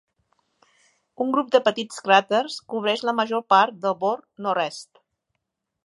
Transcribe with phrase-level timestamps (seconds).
[1.25, 5.07] Un grup de petits cràters cobreix la major part del bord nord-est.